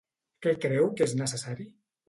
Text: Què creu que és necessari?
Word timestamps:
Què 0.45 0.53
creu 0.63 0.89
que 0.97 1.07
és 1.11 1.15
necessari? 1.21 1.71